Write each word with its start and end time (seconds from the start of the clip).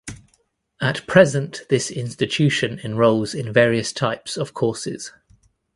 At 0.81 1.05
present 1.05 1.61
this 1.69 1.91
institution 1.91 2.79
enrolls 2.83 3.35
in 3.35 3.53
various 3.53 3.93
types 3.93 4.35
of 4.35 4.51
courses. 4.55 5.11